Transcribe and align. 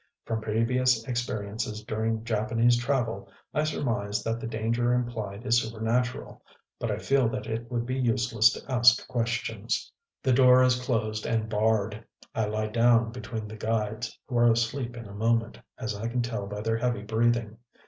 From 0.25 0.41
previous 0.41 1.03
experiences 1.05 1.83
during 1.83 2.23
Japanese 2.23 2.75
travel, 2.75 3.29
I 3.53 3.63
surmise 3.65 4.23
that 4.23 4.39
the 4.39 4.47
danger 4.47 4.93
implied 4.95 5.45
is 5.45 5.61
supernatural; 5.61 6.41
but 6.79 6.89
I 6.89 6.97
feel 6.97 7.29
that 7.29 7.45
it 7.45 7.69
would 7.69 7.85
be 7.85 7.99
useless 7.99 8.51
to 8.53 8.65
ask 8.67 9.07
questions. 9.07 9.91
The 10.23 10.33
door 10.33 10.63
is 10.63 10.81
closed 10.83 11.27
and 11.27 11.47
barred. 11.47 12.03
I 12.33 12.45
lie 12.45 12.69
down 12.69 13.11
between 13.11 13.47
the 13.47 13.55
guides, 13.57 14.17
who 14.25 14.39
are 14.39 14.49
asleep 14.51 14.97
in 14.97 15.05
a 15.05 15.13
moment, 15.13 15.59
as 15.77 15.93
I 15.95 16.07
can 16.07 16.23
tell 16.23 16.47
by 16.47 16.61
their 16.61 16.77
heavy 16.77 17.03
breathing. 17.03 17.59